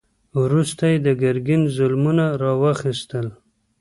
وروسته 0.41 0.83
یې 0.91 0.97
د 1.05 1.07
ګرګین 1.21 1.61
ظلمونه 1.75 2.25
را 2.41 2.51
واخیستل. 2.61 3.27